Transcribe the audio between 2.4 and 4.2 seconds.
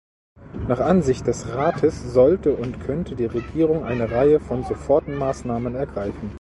und könnte die Regierung eine